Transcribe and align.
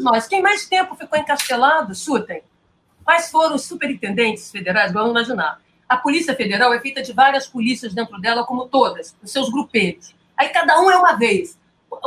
todos 0.00 0.04
nós. 0.04 0.26
Quem 0.26 0.42
mais 0.42 0.66
tempo 0.66 0.96
ficou 0.96 1.18
encastelado, 1.18 1.94
chutem. 1.94 2.42
Quais 3.04 3.30
foram 3.30 3.56
os 3.56 3.64
superintendentes 3.64 4.50
federais? 4.50 4.92
Vamos 4.92 5.10
imaginar. 5.10 5.60
A 5.88 5.96
Polícia 5.96 6.34
Federal 6.34 6.72
é 6.72 6.80
feita 6.80 7.02
de 7.02 7.12
várias 7.12 7.46
polícias 7.46 7.92
dentro 7.92 8.20
dela, 8.20 8.44
como 8.44 8.66
todas, 8.66 9.16
os 9.22 9.30
seus 9.30 9.50
grupelhos. 9.50 10.14
Aí 10.36 10.48
cada 10.48 10.80
um 10.80 10.90
é 10.90 10.96
uma 10.96 11.14
vez. 11.14 11.58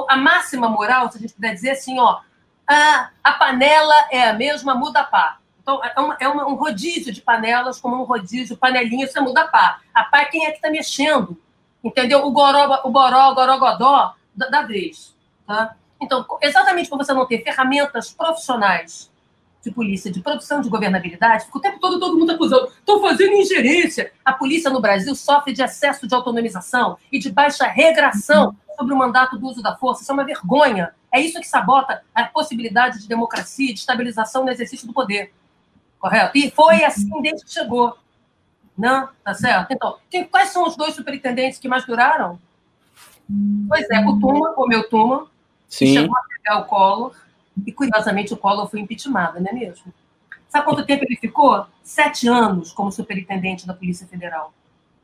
A 0.07 0.15
máxima 0.15 0.69
moral, 0.69 1.11
se 1.11 1.17
a 1.17 1.21
gente 1.21 1.33
puder 1.33 1.53
dizer 1.53 1.71
assim, 1.71 1.99
ó, 1.99 2.21
a, 2.65 3.09
a 3.23 3.33
panela 3.33 4.07
é 4.09 4.29
a 4.29 4.33
mesma, 4.33 4.73
muda 4.73 5.01
a 5.01 5.03
pá. 5.03 5.39
Então, 5.61 5.81
é, 5.83 5.99
uma, 5.99 6.17
é 6.19 6.27
uma, 6.27 6.47
um 6.47 6.55
rodízio 6.55 7.13
de 7.13 7.21
panelas, 7.21 7.79
como 7.79 8.01
um 8.01 8.03
rodízio, 8.05 8.57
panelinha, 8.57 9.07
você 9.07 9.19
muda 9.19 9.41
a 9.41 9.47
pá. 9.47 9.79
A 9.93 10.03
pá 10.03 10.21
é 10.21 10.25
quem 10.25 10.45
é 10.45 10.51
que 10.51 10.57
está 10.57 10.69
mexendo. 10.69 11.37
Entendeu? 11.83 12.25
O 12.25 12.31
goró, 12.31 12.81
o 12.85 12.89
boró, 12.89 13.31
o 13.31 13.35
gorogodó 13.35 14.15
da, 14.33 14.47
da 14.47 14.61
vez. 14.61 15.13
Tá? 15.45 15.75
Então, 16.03 16.25
exatamente 16.41 16.89
por 16.89 16.97
você 16.97 17.13
não 17.13 17.25
ter 17.25 17.43
ferramentas 17.43 18.11
profissionais 18.11 19.11
de 19.61 19.71
polícia, 19.71 20.11
de 20.11 20.21
produção 20.21 20.59
de 20.59 20.69
governabilidade, 20.69 21.45
fica 21.45 21.57
o 21.57 21.61
tempo 21.61 21.79
todo 21.79 21.97
todo 21.97 22.19
mundo 22.19 22.33
acusando, 22.33 22.67
estão 22.67 22.99
fazendo 22.99 23.33
ingerência. 23.33 24.11
A 24.25 24.33
polícia 24.33 24.69
no 24.69 24.81
Brasil 24.81 25.15
sofre 25.15 25.53
de 25.53 25.63
excesso 25.63 26.05
de 26.05 26.13
autonomização 26.13 26.97
e 27.09 27.17
de 27.17 27.31
baixa 27.31 27.65
regração 27.65 28.53
sobre 28.77 28.93
o 28.93 28.97
mandato 28.97 29.37
do 29.37 29.47
uso 29.47 29.61
da 29.61 29.75
força. 29.77 30.01
Isso 30.01 30.11
é 30.11 30.13
uma 30.13 30.25
vergonha. 30.25 30.93
É 31.09 31.21
isso 31.21 31.39
que 31.39 31.47
sabota 31.47 32.03
a 32.13 32.25
possibilidade 32.25 32.99
de 32.99 33.07
democracia 33.07 33.73
de 33.73 33.79
estabilização 33.79 34.43
no 34.43 34.51
exercício 34.51 34.85
do 34.85 34.93
poder. 34.93 35.31
Correto? 35.97 36.37
E 36.37 36.51
foi 36.51 36.83
assim 36.83 37.21
desde 37.21 37.45
que 37.45 37.53
chegou. 37.53 37.95
Não? 38.77 39.07
Tá 39.23 39.33
certo? 39.33 39.71
Então, 39.71 39.95
quem, 40.09 40.25
quais 40.25 40.49
são 40.49 40.67
os 40.67 40.75
dois 40.75 40.93
superintendentes 40.93 41.59
que 41.59 41.69
mais 41.69 41.85
duraram? 41.85 42.37
Pois 43.69 43.89
é, 43.89 43.99
o 44.01 44.19
Tuma, 44.19 44.53
o 44.57 44.67
meu 44.67 44.89
Tuma, 44.89 45.27
Sim. 45.73 45.85
que 45.87 45.93
chegou 45.93 46.15
a 46.15 46.21
pegar 46.21 46.59
o 46.59 46.65
Collor, 46.65 47.15
e 47.65 47.71
curiosamente 47.71 48.31
o 48.31 48.37
Collor 48.37 48.69
foi 48.69 48.79
impeachmentado, 48.79 49.39
não 49.39 49.49
é 49.49 49.53
mesmo? 49.53 49.91
Sabe 50.47 50.65
quanto 50.65 50.85
tempo 50.85 51.03
ele 51.03 51.15
ficou? 51.15 51.65
Sete 51.81 52.27
anos 52.27 52.71
como 52.71 52.91
superintendente 52.91 53.65
da 53.65 53.73
Polícia 53.73 54.05
Federal. 54.05 54.53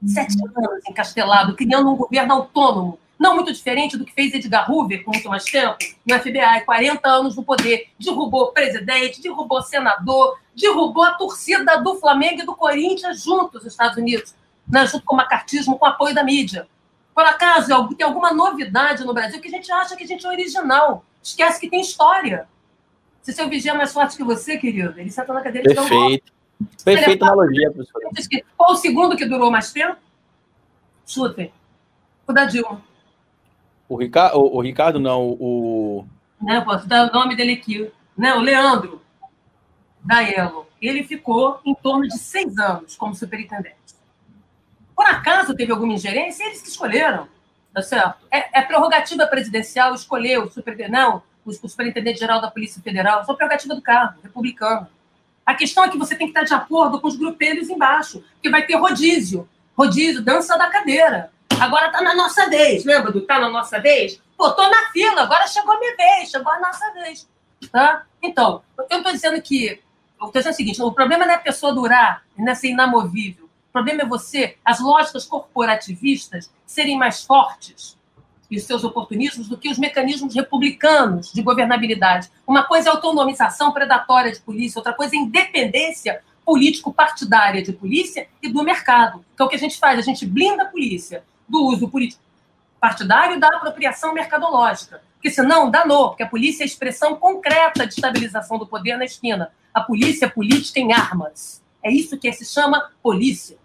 Sete 0.06 0.36
anos 0.40 0.88
encastelado, 0.88 1.56
criando 1.56 1.92
um 1.92 1.95
governo 1.95 2.36
autônomo, 2.36 3.00
não 3.17 3.34
muito 3.34 3.52
diferente 3.52 3.97
do 3.97 4.06
que 4.06 4.14
fez 4.14 4.31
Edgar 4.31 4.72
Hoover 4.72 5.03
com 5.03 5.12
muito 5.12 5.28
mais 5.28 5.44
tempo 5.44 5.75
no 6.06 6.20
FBI, 6.20 6.64
40 6.64 7.09
anos 7.09 7.36
no 7.36 7.44
poder. 7.44 7.90
Derrubou 8.00 8.52
presidente, 8.52 9.22
derrubou 9.22 9.64
senador, 9.64 10.40
derrubou 10.56 11.03
a 11.03 11.16
torcida 11.16 11.78
do 11.81 11.95
Flamengo 11.95 12.42
e 12.42 12.45
do 12.45 12.56
Corinthians 12.56 13.23
juntos 13.23 13.64
nos 13.64 13.73
Estados 13.73 13.97
Unidos, 13.97 14.36
né, 14.67 14.86
junto 14.86 15.03
com 15.03 15.16
o 15.16 15.17
macartismo, 15.17 15.80
com 15.80 15.86
o 15.86 15.90
apoio 15.90 16.14
da 16.14 16.23
mídia. 16.23 16.67
Por 17.20 17.25
acaso, 17.25 17.73
é 17.73 17.95
tem 17.95 18.08
alguma 18.08 18.31
novidade 18.31 19.03
no 19.03 19.14
Brasil 19.14 19.42
que 19.42 19.50
a 19.50 19.52
gente 19.52 19.70
acha 19.70 19.94
que 19.94 20.06
a 20.06 20.08
gente 20.08 20.25
é 20.25 20.30
original, 20.30 21.03
esquece 21.22 21.59
que 21.59 21.70
tem 21.70 21.81
história. 21.81 22.48
Se 23.22 23.34
seu 23.34 23.50
vigia 23.50 23.73
é 23.73 23.75
mais 23.75 23.92
forte 23.92 24.16
que 24.16 24.23
você, 24.23 24.58
querido, 24.58 24.98
ele 24.98 25.12
senta 25.12 25.34
na 25.34 25.42
cadeira 25.42 25.67
Perfeito. 25.67 25.90
de 25.90 25.97
Perfeito. 25.97 26.34
Perfeita 26.86 27.25
analogia, 27.25 27.72
professor. 27.72 28.02
Qual 28.56 28.72
o 28.72 28.75
segundo 28.78 29.17
que 29.17 29.25
durou 29.25 29.52
mais 29.52 29.73
tempo? 29.73 29.97
Chutem. 31.06 31.52
O 32.25 32.31
da 32.31 32.45
Dilma. 32.45 32.81
O, 33.90 33.97
Rica... 33.97 34.38
o, 34.38 34.56
o 34.56 34.62
Ricardo, 34.62 34.97
não, 34.97 35.36
o. 35.38 36.06
Né, 36.42 36.62
posso 36.62 36.88
dar 36.88 37.09
o 37.09 37.14
nome 37.14 37.36
dele 37.36 37.52
aqui. 37.52 37.92
Não, 38.17 38.38
o 38.38 38.42
Leandro 38.42 39.02
da 40.06 40.23
Elo. 40.23 40.67
Ele 40.81 41.03
ficou 41.03 41.59
em 41.66 41.75
torno 41.75 42.08
de 42.08 42.17
seis 42.17 42.58
anos 42.58 42.95
como 42.95 43.14
superintendente. 43.14 43.75
Por 45.50 45.53
acaso 45.53 45.55
teve 45.55 45.72
alguma 45.72 45.94
ingerência? 45.94 46.44
Eles 46.44 46.61
que 46.61 46.69
escolheram, 46.69 47.28
tá 47.73 47.81
certo? 47.81 48.25
É, 48.31 48.59
é 48.59 48.61
prerrogativa 48.61 49.25
presidencial 49.25 49.94
escolher 49.94 50.39
o 50.39 50.50
superintendente, 50.50 50.91
não, 50.91 51.23
o, 51.45 51.52
superintendente-geral 51.52 52.41
da 52.41 52.52
Polícia 52.52 52.81
Federal, 52.81 53.22
é 53.22 53.33
prerrogativa 53.33 53.75
do 53.75 53.81
cargo, 53.81 54.19
republicano. 54.22 54.88
A 55.46 55.56
questão 55.56 55.84
é 55.84 55.90
que 55.90 55.97
você 55.97 56.16
tem 56.16 56.28
que 56.28 56.38
estar 56.38 56.44
de 56.44 56.53
acordo 56.53 57.01
com 57.01 57.07
os 57.07 57.16
grupelhos 57.16 57.69
embaixo, 57.69 58.24
porque 58.34 58.50
vai 58.50 58.66
ter 58.66 58.75
rodízio. 58.75 59.50
Rodízio, 59.78 60.22
dança 60.22 60.57
da 60.57 60.69
cadeira. 60.69 61.31
Agora 61.59 61.90
tá 61.90 62.01
na 62.01 62.13
nossa 62.13 62.47
vez, 62.50 62.85
lembra 62.85 63.12
do 63.12 63.22
tá 63.22 63.40
na 63.40 63.50
nossa 63.50 63.79
vez? 63.79 64.22
Pô, 64.38 64.51
tô 64.51 64.69
na 64.69 64.90
fila, 64.91 65.24
agora 65.24 65.47
chegou 65.47 65.74
a 65.74 65.79
minha 65.79 65.95
vez, 65.95 66.29
chegou 66.29 66.51
a 66.51 66.59
nossa 66.59 66.94
vez. 66.94 67.28
Tá? 67.72 68.03
Então, 68.22 68.62
eu 68.90 69.03
tô 69.03 69.12
dizendo 69.12 69.41
que. 69.41 69.81
Eu 70.22 70.28
tô 70.28 70.38
dizendo 70.38 70.53
o 70.53 70.56
seguinte: 70.56 70.81
o 70.81 70.91
problema 70.91 71.25
não 71.25 71.34
é 71.34 71.35
a 71.35 71.40
pessoa 71.40 71.74
durar, 71.74 72.24
não 72.38 72.51
é 72.51 72.56
ser 72.56 72.69
inamovível. 72.69 73.49
O 73.69 73.72
problema 73.72 74.02
é 74.02 74.06
você, 74.06 74.57
as 74.66 74.80
lógicas 74.80 75.25
corporativistas, 75.25 76.52
serem 76.66 76.97
mais 76.97 77.24
fortes 77.24 77.97
e 78.50 78.57
os 78.57 78.63
seus 78.63 78.84
oportunismos 78.84 79.47
do 79.47 79.57
que 79.57 79.69
os 79.69 79.78
mecanismos 79.78 80.34
republicanos 80.34 81.31
de 81.31 81.41
governabilidade. 81.44 82.31
Uma 82.47 82.63
coisa 82.63 82.90
é 82.90 82.91
autonomização 82.91 83.72
predatória 83.72 84.31
de 84.31 84.40
polícia, 84.40 84.80
outra 84.80 84.94
coisa 84.94 85.16
é 85.16 85.19
independência 85.19 86.24
político-partidária 86.44 87.62
de 87.62 87.72
polícia 87.72 88.28
e 88.41 88.50
do 88.52 88.63
mercado. 88.63 89.24
Então, 89.35 89.46
o 89.46 89.50
que 89.50 89.56
a 89.56 89.59
gente 89.59 89.78
faz? 89.78 90.00
A 90.00 90.01
gente 90.01 90.25
blinda 90.25 90.63
a 90.63 90.66
polícia 90.66 91.24
do 91.47 91.63
uso 91.68 91.88
político 91.88 92.24
partidário 92.80 93.40
da 93.40 93.50
apropriação 93.50 94.16
mercadológica. 94.16 95.00
Porque 95.13 95.30
senão 95.30 95.69
danou, 95.69 96.09
porque 96.09 96.24
a 96.24 96.28
polícia 96.28 96.63
é 96.63 96.66
a 96.66 96.66
expressão 96.66 97.16
concreta 97.18 97.86
de 97.86 97.94
estabilização 97.94 98.57
do 98.57 98.66
poder 98.66 98.97
na 98.97 99.06
esquina. 99.06 99.51
A 99.72 99.81
polícia 99.81 100.25
é 100.25 100.30
política 100.30 100.80
em 100.80 100.91
armas. 100.91 101.62
É 101.84 101.91
isso 101.91 102.18
que 102.18 102.31
se 102.34 102.46
chama 102.46 102.90
polícia. 103.03 103.59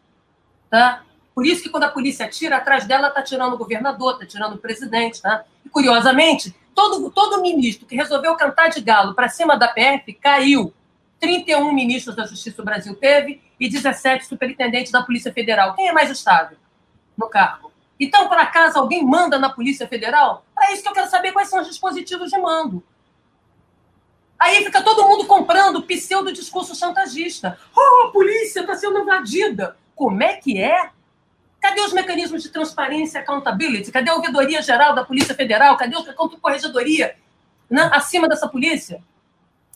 Tá? 0.75 1.05
Por 1.33 1.47
isso 1.47 1.63
que 1.63 1.69
quando 1.69 1.85
a 1.85 1.89
polícia 1.89 2.27
tira, 2.27 2.57
atrás 2.57 2.85
dela 2.85 3.07
está 3.07 3.23
tirando 3.23 3.53
o 3.53 3.57
governador, 3.57 4.15
está 4.15 4.27
tirando 4.27 4.55
o 4.55 4.59
presidente. 4.59 5.23
Tá? 5.23 5.45
E, 5.65 5.69
curiosamente, 5.69 6.53
todo, 6.75 7.13
todo 7.13 7.41
ministro 7.41 7.87
que 7.87 7.95
resolveu 7.95 8.35
cantar 8.35 8.71
de 8.71 8.81
galo 8.81 9.15
para 9.15 9.29
cima 9.29 9.57
da 9.57 9.69
PF 9.69 10.13
caiu. 10.15 10.75
31 11.21 11.73
ministros 11.73 12.17
da 12.17 12.27
Justiça 12.27 12.57
do 12.57 12.65
Brasil 12.65 12.93
teve 12.97 13.41
e 13.61 13.69
17 13.69 14.27
superintendentes 14.27 14.91
da 14.91 15.05
Polícia 15.05 15.33
Federal. 15.33 15.77
Quem 15.77 15.87
é 15.87 15.93
mais 15.93 16.11
estável 16.11 16.59
no 17.17 17.29
cargo? 17.29 17.71
Então, 18.01 18.27
por 18.29 18.37
acaso, 18.37 18.77
alguém 18.77 19.07
manda 19.07 19.39
na 19.39 19.51
Polícia 19.51 19.87
Federal? 19.87 20.45
Para 20.53 20.73
isso 20.73 20.83
que 20.83 20.89
eu 20.89 20.93
quero 20.93 21.09
saber 21.09 21.31
quais 21.31 21.49
são 21.49 21.61
os 21.61 21.69
dispositivos 21.69 22.31
de 22.31 22.39
mando. 22.39 22.83
Aí 24.37 24.65
fica 24.65 24.83
todo 24.83 25.07
mundo 25.07 25.25
comprando 25.25 25.85
pseudo 25.85 26.33
discurso 26.33 26.75
chantagista. 26.75 27.57
Oh, 27.77 28.09
a 28.09 28.11
polícia 28.11 28.63
está 28.63 28.75
sendo 28.75 28.99
invadida. 28.99 29.77
Como 29.95 30.23
é 30.23 30.35
que 30.35 30.61
é? 30.61 30.91
Cadê 31.61 31.81
os 31.81 31.93
mecanismos 31.93 32.43
de 32.43 32.51
transparência 32.51 33.19
e 33.19 33.23
accountability? 33.23 33.91
Cadê 33.91 34.11
a 34.11 34.15
ouvidoria 34.15 34.61
geral 34.61 34.95
da 34.95 35.05
Polícia 35.05 35.35
Federal? 35.35 35.77
Cadê 35.77 35.97
a 35.97 36.15
corregedoria 36.41 37.17
né, 37.71 37.89
acima 37.93 38.29
dessa 38.29 38.49
polícia? 38.49 39.03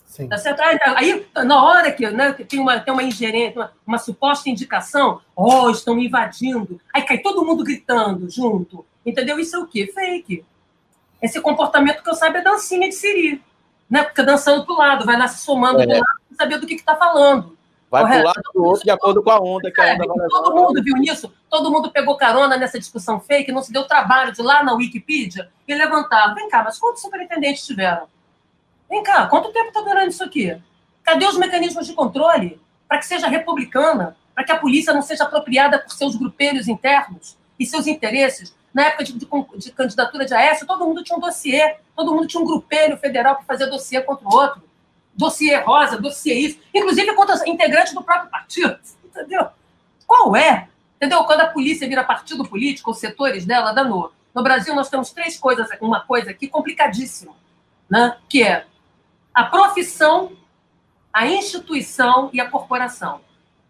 Sim. 0.05 0.27
Tá 0.27 0.37
certo? 0.37 0.59
Aí, 0.61 1.25
na 1.45 1.63
hora 1.63 1.91
que, 1.91 2.09
né, 2.09 2.33
que 2.33 2.43
tem, 2.43 2.59
uma, 2.59 2.79
tem 2.79 2.93
uma 2.93 3.03
ingerência, 3.03 3.59
uma, 3.59 3.71
uma 3.85 3.97
suposta 3.97 4.49
indicação, 4.49 5.21
ó, 5.35 5.65
oh, 5.65 5.69
estão 5.69 5.97
invadindo, 5.99 6.81
aí 6.93 7.03
cai 7.03 7.19
todo 7.19 7.45
mundo 7.45 7.63
gritando 7.63 8.29
junto. 8.29 8.85
Entendeu? 9.05 9.39
Isso 9.39 9.55
é 9.55 9.59
o 9.59 9.67
quê? 9.67 9.91
Fake. 9.93 10.43
Esse 11.21 11.39
comportamento 11.39 12.03
que 12.03 12.09
eu 12.09 12.15
saiba 12.15 12.39
é 12.39 12.41
dancinha 12.41 12.89
de 12.89 12.95
Siri. 12.95 13.41
Né? 13.89 14.03
Fica 14.05 14.23
dançando 14.23 14.65
pro 14.65 14.77
lado, 14.77 15.05
vai 15.05 15.17
lá 15.17 15.27
se 15.27 15.43
somando 15.43 15.81
é. 15.81 15.85
do 15.85 15.93
lado 15.93 16.19
sem 16.27 16.37
saber 16.37 16.59
do 16.59 16.67
que 16.67 16.75
está 16.75 16.95
falando. 16.95 17.57
Vai 17.89 18.03
Correto? 18.03 18.25
lado 18.25 18.41
do 18.53 18.63
outro 18.63 18.83
de 18.83 18.91
acordo 18.91 19.23
com 19.23 19.31
a 19.31 19.39
onda 19.39 19.71
que 19.71 19.81
a 19.81 19.93
onda 19.93 20.05
vai 20.05 20.27
Todo 20.27 20.55
mundo 20.55 20.83
viu 20.83 20.95
nisso? 20.97 21.33
Todo 21.49 21.71
mundo 21.71 21.91
pegou 21.91 22.15
carona 22.17 22.55
nessa 22.55 22.77
discussão 22.77 23.19
fake, 23.19 23.51
não 23.51 23.63
se 23.63 23.73
deu 23.73 23.87
trabalho 23.87 24.31
de 24.31 24.41
ir 24.41 24.43
lá 24.43 24.63
na 24.63 24.73
Wikipedia 24.73 25.49
e 25.67 25.73
levantar. 25.73 26.35
Vem 26.35 26.47
cá, 26.49 26.63
mas 26.63 26.77
quantos 26.77 27.01
superintendentes 27.01 27.65
tiveram? 27.65 28.07
Vem 28.87 29.01
cá, 29.01 29.25
quanto 29.25 29.51
tempo 29.51 29.69
está 29.69 29.81
durando 29.81 30.09
isso 30.09 30.23
aqui? 30.23 30.55
Cadê 31.03 31.25
os 31.25 31.37
mecanismos 31.37 31.87
de 31.87 31.93
controle 31.93 32.61
para 32.87 32.99
que 32.99 33.07
seja 33.07 33.27
republicana, 33.27 34.15
para 34.35 34.43
que 34.43 34.51
a 34.51 34.57
polícia 34.57 34.93
não 34.93 35.01
seja 35.01 35.23
apropriada 35.23 35.79
por 35.79 35.91
seus 35.91 36.15
grupelhos 36.15 36.67
internos 36.67 37.37
e 37.59 37.65
seus 37.65 37.87
interesses? 37.87 38.55
Na 38.71 38.85
época 38.85 39.03
de, 39.03 39.13
de, 39.13 39.27
de 39.57 39.71
candidatura 39.71 40.25
de 40.25 40.33
Aécio, 40.35 40.67
todo 40.67 40.85
mundo 40.85 41.03
tinha 41.03 41.17
um 41.17 41.19
dossiê, 41.19 41.77
todo 41.95 42.13
mundo 42.13 42.27
tinha 42.27 42.41
um 42.41 42.45
grupelho 42.45 42.97
federal 42.97 43.35
para 43.35 43.45
fazer 43.45 43.65
dossiê 43.65 43.99
contra 43.99 44.27
o 44.27 44.31
outro. 44.31 44.68
Dossiê 45.19 45.57
rosa, 45.57 45.99
dossiê 45.99 46.33
isso, 46.33 46.59
inclusive 46.73 47.13
contra 47.13 47.35
integrantes 47.45 47.93
do 47.93 48.01
próprio 48.01 48.31
partido. 48.31 48.79
Entendeu? 49.03 49.49
Qual 50.07 50.33
é? 50.33 50.69
Entendeu? 50.95 51.25
Quando 51.25 51.41
a 51.41 51.47
polícia 51.47 51.85
vira 51.89 52.05
partido 52.05 52.47
político, 52.47 52.91
os 52.91 52.99
setores 52.99 53.45
dela, 53.45 53.73
danou. 53.73 54.13
No 54.33 54.41
Brasil, 54.41 54.73
nós 54.73 54.87
temos 54.89 55.11
três 55.11 55.37
coisas, 55.37 55.67
uma 55.81 55.99
coisa 55.99 56.31
aqui 56.31 56.47
complicadíssima, 56.47 57.33
né? 57.89 58.15
que 58.29 58.41
é 58.41 58.65
a 59.33 59.43
profissão, 59.43 60.31
a 61.11 61.27
instituição 61.27 62.29
e 62.31 62.39
a 62.39 62.49
corporação. 62.49 63.19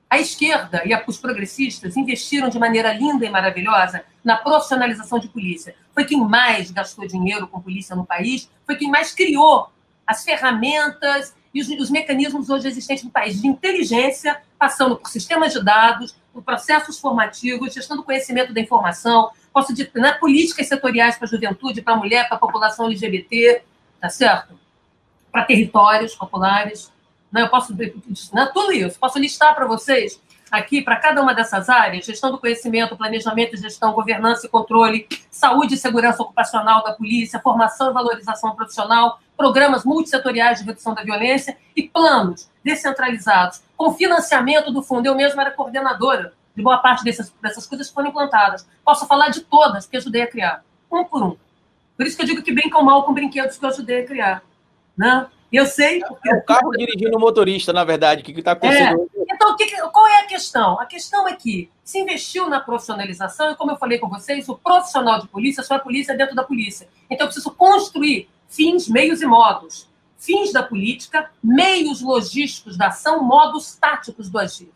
A 0.07 0.19
esquerda 0.19 0.83
e 0.85 0.91
os 1.07 1.17
progressistas 1.17 1.97
investiram 1.97 2.49
de 2.49 2.59
maneira 2.59 2.93
linda 2.93 3.25
e 3.25 3.29
maravilhosa 3.29 4.03
na 4.23 4.37
profissionalização 4.37 5.17
de 5.17 5.27
polícia. 5.29 5.75
Foi 5.95 6.05
quem 6.05 6.23
mais 6.23 6.69
gastou 6.69 7.07
dinheiro 7.07 7.47
com 7.47 7.59
polícia 7.59 7.95
no 7.95 8.05
país, 8.05 8.47
foi 8.67 8.75
quem 8.75 8.89
mais 8.89 9.11
criou 9.13 9.71
as 10.05 10.23
ferramentas 10.23 11.35
e 11.53 11.61
os, 11.61 11.67
os 11.67 11.89
mecanismos 11.89 12.49
hoje 12.49 12.67
existentes 12.67 13.03
no 13.03 13.11
país 13.11 13.41
de 13.41 13.47
inteligência, 13.47 14.41
passando 14.57 14.95
por 14.95 15.09
sistemas 15.09 15.53
de 15.53 15.63
dados, 15.63 16.15
por 16.33 16.43
processos 16.43 16.99
formativos, 16.99 17.73
gestão 17.73 17.97
do 17.97 18.03
conhecimento 18.03 18.53
da 18.53 18.61
informação, 18.61 19.31
posso 19.51 19.73
dizer, 19.73 19.91
né, 19.95 20.13
políticas 20.13 20.67
setoriais 20.67 21.17
para 21.17 21.25
a 21.25 21.29
juventude, 21.29 21.81
para 21.81 21.93
a 21.93 21.97
mulher, 21.97 22.27
para 22.27 22.37
a 22.37 22.39
população 22.39 22.85
LGBT, 22.85 23.63
tá 23.99 24.09
certo? 24.09 24.59
para 25.31 25.43
territórios 25.43 26.15
populares. 26.15 26.91
Né? 27.31 27.41
Eu 27.41 27.49
posso, 27.49 27.75
né? 27.75 28.49
tudo 28.53 28.71
isso. 28.71 28.99
Posso 28.99 29.19
listar 29.19 29.55
para 29.55 29.65
vocês 29.65 30.19
aqui, 30.51 30.81
para 30.81 30.95
cada 30.95 31.21
uma 31.21 31.33
dessas 31.33 31.69
áreas, 31.69 32.05
gestão 32.05 32.31
do 32.31 32.39
conhecimento, 32.39 32.97
planejamento 32.97 33.55
gestão, 33.55 33.93
governança 33.93 34.47
e 34.47 34.49
controle, 34.49 35.07
saúde 35.29 35.75
e 35.75 35.77
segurança 35.77 36.23
ocupacional 36.23 36.83
da 36.83 36.93
polícia, 36.93 37.39
formação 37.39 37.91
e 37.91 37.93
valorização 37.93 38.55
profissional, 38.55 39.19
programas 39.39 39.85
multissetoriais 39.85 40.59
de 40.59 40.65
redução 40.65 40.93
da 40.93 41.01
violência 41.01 41.57
e 41.73 41.83
planos 41.83 42.49
descentralizados, 42.61 43.63
com 43.77 43.93
financiamento 43.93 44.69
do 44.69 44.83
fundo. 44.83 45.05
Eu 45.05 45.15
mesma 45.15 45.43
era 45.43 45.51
coordenadora 45.51 46.33
de 46.53 46.61
boa 46.61 46.79
parte 46.79 47.05
dessas, 47.05 47.33
dessas 47.41 47.65
coisas 47.65 47.87
que 47.87 47.93
foram 47.93 48.09
implantadas. 48.09 48.67
Posso 48.83 49.07
falar 49.07 49.29
de 49.29 49.39
todas 49.39 49.87
que 49.87 49.95
ajudei 49.95 50.23
a 50.23 50.27
criar, 50.27 50.61
um 50.91 51.05
por 51.05 51.23
um. 51.23 51.37
Por 51.95 52.05
isso 52.05 52.17
que 52.17 52.23
eu 52.23 52.25
digo 52.25 52.43
que 52.43 52.51
brincam 52.51 52.83
mal 52.83 53.03
com 53.03 53.13
brinquedos 53.13 53.57
que 53.57 53.63
eu 53.63 53.69
ajudei 53.69 54.01
a 54.01 54.05
criar. 54.05 54.43
Né? 54.97 55.25
Eu 55.53 55.65
sei. 55.65 56.01
É 56.25 56.33
o 56.35 56.43
carro 56.43 56.71
dirigindo 56.71 57.15
o 57.15 57.19
motorista, 57.19 57.71
na 57.71 57.85
verdade, 57.85 58.21
o 58.21 58.25
que 58.25 58.37
está 58.37 58.51
acontecendo. 58.51 59.09
É. 59.15 59.33
Então, 59.33 59.55
que, 59.55 59.65
qual 59.87 60.05
é 60.05 60.19
a 60.19 60.27
questão? 60.27 60.77
A 60.81 60.85
questão 60.85 61.25
é 61.25 61.33
que 61.33 61.71
se 61.81 61.97
investiu 61.97 62.49
na 62.49 62.59
profissionalização, 62.59 63.51
e 63.51 63.55
como 63.55 63.71
eu 63.71 63.77
falei 63.77 63.99
com 63.99 64.09
vocês, 64.09 64.49
o 64.49 64.57
profissional 64.57 65.21
de 65.21 65.29
polícia 65.29 65.63
só 65.63 65.75
é 65.75 65.79
polícia 65.79 66.13
dentro 66.13 66.35
da 66.35 66.43
polícia. 66.43 66.89
Então, 67.09 67.25
eu 67.25 67.29
preciso 67.29 67.51
construir 67.51 68.27
fins, 68.49 68.89
meios 68.89 69.21
e 69.21 69.25
modos. 69.25 69.87
Fins 70.17 70.51
da 70.51 70.61
política, 70.61 71.31
meios 71.41 72.01
logísticos 72.01 72.77
da 72.77 72.87
ação, 72.87 73.23
modos 73.23 73.75
táticos 73.75 74.29
do 74.29 74.37
agir. 74.37 74.69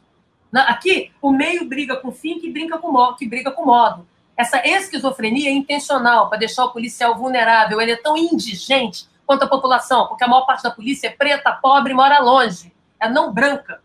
Aqui, 0.54 1.12
o 1.22 1.32
meio 1.32 1.68
briga 1.68 1.98
com 1.98 2.10
o 2.10 2.12
fim 2.12 2.40
que, 2.40 2.50
brinca 2.50 2.78
com 2.78 2.92
modo, 2.92 3.18
que 3.18 3.28
briga 3.28 3.52
com 3.52 3.66
modo. 3.66 4.08
Essa 4.38 4.66
esquizofrenia 4.66 5.50
é 5.50 5.54
intencional 5.54 6.30
para 6.30 6.40
deixar 6.40 6.66
o 6.66 6.72
policial 6.72 7.18
vulnerável. 7.18 7.82
Ele 7.82 7.92
é 7.92 7.96
tão 7.96 8.16
indigente 8.16 9.08
quanto 9.26 9.44
a 9.44 9.48
população, 9.48 10.08
porque 10.08 10.24
a 10.24 10.28
maior 10.28 10.46
parte 10.46 10.64
da 10.64 10.72
polícia 10.72 11.08
é 11.08 11.12
preta, 11.12 11.52
pobre, 11.52 11.94
mora 11.94 12.20
longe, 12.20 12.72
é 13.00 13.10
não 13.10 13.34
branca. 13.34 13.82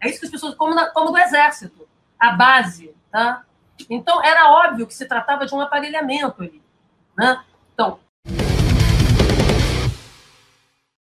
É 0.00 0.08
isso 0.08 0.20
que 0.20 0.26
as 0.26 0.32
pessoas, 0.32 0.54
como, 0.54 0.74
na, 0.74 0.90
como 0.90 1.10
do 1.10 1.18
exército, 1.18 1.88
a 2.18 2.32
base, 2.32 2.94
tá? 3.10 3.44
Então, 3.88 4.22
era 4.22 4.50
óbvio 4.50 4.86
que 4.86 4.94
se 4.94 5.06
tratava 5.06 5.46
de 5.46 5.54
um 5.54 5.60
aparelhamento 5.60 6.42
ali, 6.42 6.62
né? 7.16 7.42
Então, 7.72 8.00